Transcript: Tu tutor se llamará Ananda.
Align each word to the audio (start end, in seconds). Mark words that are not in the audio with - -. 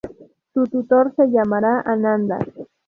Tu 0.55 0.63
tutor 0.71 1.13
se 1.15 1.27
llamará 1.29 1.81
Ananda. 1.81 2.39